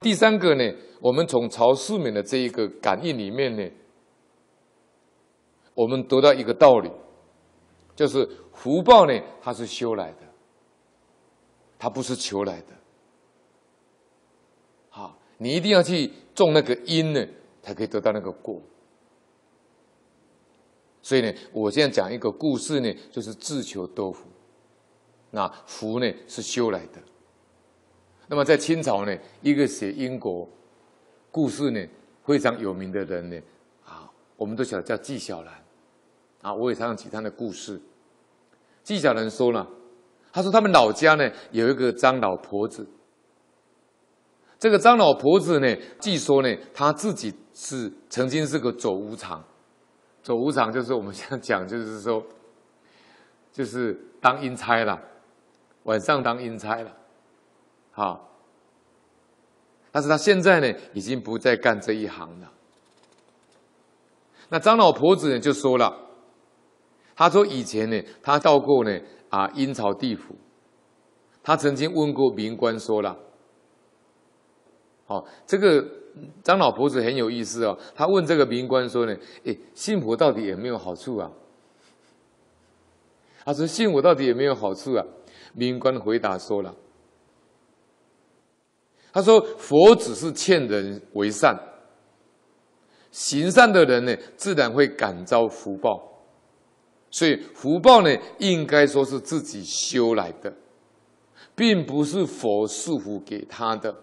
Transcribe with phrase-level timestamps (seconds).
[0.00, 3.68] 第三个呢，我们从曹世勉的这一个感应里面呢，
[5.74, 6.90] 我们得到一个道理，
[7.96, 10.18] 就是福报呢，它是修来的，
[11.78, 12.66] 它不是求来的。
[14.88, 17.26] 好，你一定要去种那个因呢，
[17.60, 18.62] 才可以得到那个果。
[21.02, 24.26] 所以呢，我现在讲一个故事呢，就是自求多福。
[25.30, 27.02] 那福呢，是修来的。
[28.28, 30.48] 那么在清朝呢，一个写英国
[31.30, 31.84] 故事呢
[32.24, 33.40] 非常有名的人呢，
[33.84, 35.54] 啊，我们都晓得叫纪晓岚，
[36.42, 37.80] 啊，我也常常讲他的故事。
[38.82, 39.66] 纪晓岚说了，
[40.30, 42.86] 他说他们老家呢有一个张老婆子，
[44.58, 49.42] 这个张老婆子呢，据说呢，他自己是曾经是个走无常，
[50.22, 52.22] 走无常就是我们现在讲，就是说，
[53.50, 55.00] 就是当阴差了。
[55.84, 56.94] 晚上当阴差了，
[57.98, 58.30] 好，
[59.90, 62.48] 但是他现在呢，已经不再干这一行了。
[64.50, 65.92] 那张老婆子呢，就说了，
[67.16, 70.36] 他说以前呢，他到过呢啊阴曹地府，
[71.42, 73.18] 他曾经问过民官说了，
[75.04, 75.84] 好，这个
[76.44, 81.32] 张老婆子很有意思哦，他问这个民官说呢，哎，信佛到底有没有好处啊？
[83.44, 85.04] 他说信佛到底有没有好处啊？
[85.52, 86.72] 民官回答说了
[89.12, 91.58] ：“他说佛只是劝人为善，
[93.10, 96.02] 行善的人呢，自然会感召福报。
[97.10, 100.52] 所以福报呢，应该说是自己修来的，
[101.54, 103.94] 并不是佛赐福给他的。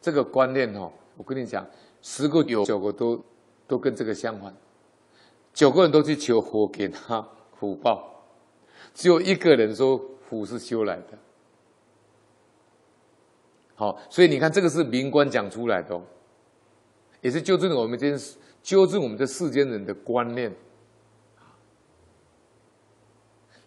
[0.00, 1.66] 这个观念哦，我跟你讲，
[2.02, 3.24] 十个有九个都
[3.66, 4.54] 都跟这个相反，
[5.52, 7.26] 九个人都去求佛给他
[7.58, 8.24] 福报，
[8.94, 11.18] 只有一个人说。”福是修来的，
[13.80, 16.02] 好，所以你看，这个是明官讲出来的哦，
[17.22, 18.14] 也是纠正我们这
[18.62, 20.54] 纠正我们这世间人的观念。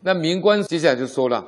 [0.01, 1.43] 那明官接下来就说了，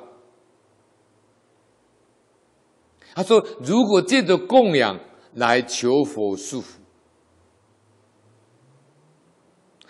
[3.14, 5.00] 他说：“如果借着供养
[5.36, 6.82] 来求佛赐福，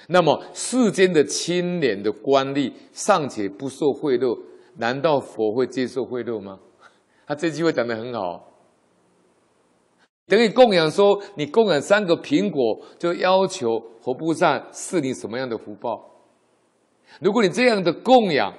[0.10, 4.38] 那么世间的清廉的官吏尚且不受贿赂。”
[4.78, 6.60] 难道佛会接受贿赂吗？
[7.26, 8.52] 他这句话讲得很好，
[10.28, 16.12] 等于供养说，你供养三个苹果，就要求活菩萨赐你什么样的福报？
[17.22, 18.54] 如果你这样的供养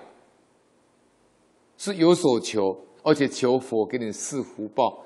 [1.76, 5.04] 是有所求，而且求佛给你赐福报，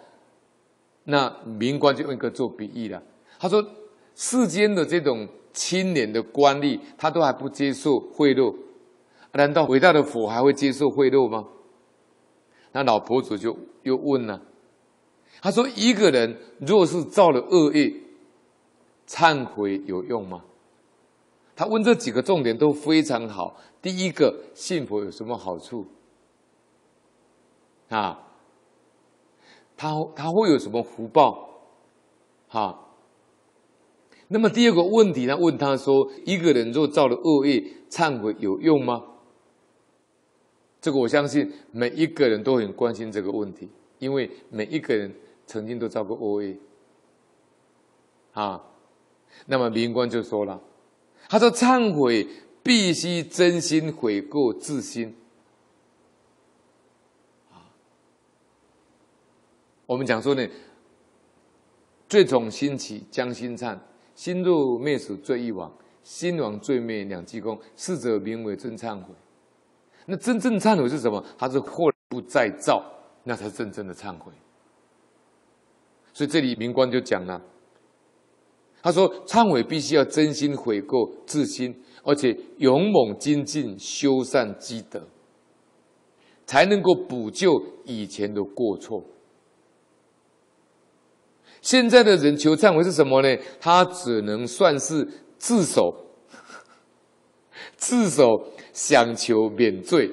[1.04, 3.02] 那冥官就用一个做比喻了。
[3.38, 3.64] 他说，
[4.14, 8.54] 世间的这种清廉的官吏，他都还不接受贿赂。
[9.32, 11.48] 难道伟大的佛还会接受贿赂吗？
[12.72, 14.42] 那老婆子就又问了，
[15.40, 17.92] 他说：“一个人若是造了恶业，
[19.06, 20.44] 忏悔有用吗？”
[21.56, 23.60] 他问这几个重点都非常好。
[23.82, 25.86] 第一个，信佛有什么好处？
[27.88, 28.26] 啊，
[29.76, 31.48] 他他会有什么福报？
[32.48, 32.86] 哈。
[34.28, 39.04] 那么第二个问题，他问他说：“一个人若造了恶业，忏悔有用吗？”
[40.80, 43.68] 这个我相信每一个人都很关心这个问题，
[43.98, 45.12] 因为每一个人
[45.50, 46.56] 曾经都造过恶业
[48.34, 48.64] 啊。
[49.46, 50.60] 那么冥官就说了，
[51.28, 52.28] 他说忏悔
[52.62, 55.16] 必须真心悔过自新
[57.50, 57.66] 啊。
[59.86, 60.48] 我们讲说呢，
[62.08, 63.76] 罪从心起，将心忏；
[64.14, 65.72] 心若灭死罪亦亡，
[66.04, 69.12] 心亡罪灭两俱空，逝者名为真忏悔。
[70.06, 71.24] 那真正忏悔是什么？
[71.36, 72.84] 他是后不再造，
[73.24, 74.32] 那才是真正的忏悔。
[76.12, 77.40] 所以这里明官就讲了，
[78.82, 85.02] 他说忏悔必须要真心悔过自新，而且勇猛精进修善积德，
[86.46, 89.04] 才能够补救以前的过错。
[91.60, 93.36] 现在的人求忏悔是什么呢？
[93.60, 95.06] 他只能算是
[95.38, 96.06] 自首，
[97.76, 98.48] 自首。
[98.72, 100.08] 想求免罪，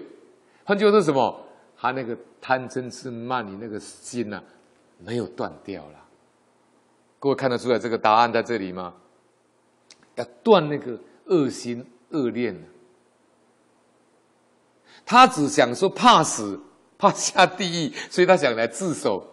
[0.66, 1.46] 换句话说什么？
[1.78, 4.44] 他那个贪嗔痴慢疑那个心呐、
[5.00, 6.06] 没有断掉了。
[7.20, 8.94] 各位看得出来这个答案在这里吗？
[10.16, 12.56] 要断那个恶心恶念。
[15.06, 16.60] 他只想说怕死，
[16.98, 19.26] 怕下地狱，所以他想来自首，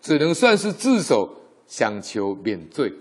[0.00, 1.34] 只能算是自首，
[1.66, 2.92] 想求免罪。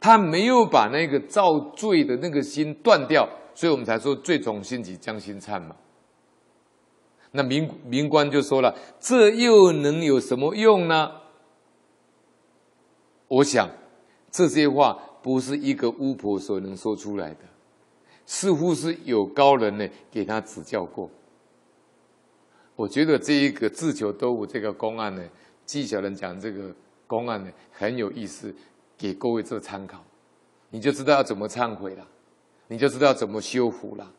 [0.00, 3.28] 他没有把那个造罪的那个心断掉。
[3.54, 5.76] 所以我们才说罪从心起，将心忏嘛。
[7.32, 11.12] 那民民官就说了，这又能有什么用呢？
[13.28, 13.70] 我想
[14.30, 17.40] 这些话不是一个巫婆所能说出来的，
[18.26, 21.08] 似乎是有高人呢给他指教过。
[22.74, 25.22] 我觉得这一个自求多福这个公案呢，
[25.64, 26.74] 纪晓岚讲这个
[27.06, 28.52] 公案呢很有意思，
[28.98, 30.02] 给各位做参考，
[30.70, 32.04] 你就知道要怎么忏悔了，
[32.66, 34.12] 你就知道怎么修福了。